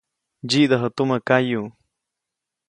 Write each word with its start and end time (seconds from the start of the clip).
Ntsyidäju 0.45 0.89
tumä 0.95 1.17
kayuʼ. 1.27 1.67